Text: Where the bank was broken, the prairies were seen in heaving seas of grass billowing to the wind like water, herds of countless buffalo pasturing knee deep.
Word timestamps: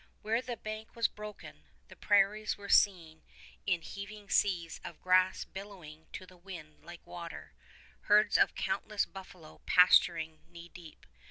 Where 0.23 0.41
the 0.41 0.57
bank 0.57 0.95
was 0.95 1.07
broken, 1.07 1.65
the 1.87 1.95
prairies 1.95 2.57
were 2.57 2.69
seen 2.69 3.21
in 3.67 3.83
heaving 3.83 4.31
seas 4.31 4.81
of 4.83 4.99
grass 4.99 5.43
billowing 5.45 6.07
to 6.13 6.25
the 6.25 6.37
wind 6.37 6.83
like 6.83 7.05
water, 7.05 7.53
herds 8.09 8.35
of 8.35 8.55
countless 8.55 9.05
buffalo 9.05 9.59
pasturing 9.67 10.39
knee 10.49 10.69
deep. 10.73 11.05